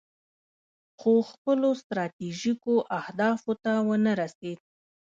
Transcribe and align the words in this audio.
خو 0.99 1.11
خپلو 1.31 1.69
ستراتیژیکو 1.81 2.73
اهدافو 2.99 3.51
ته 3.63 3.71
ونه 3.87 4.11
رسید. 4.21 4.59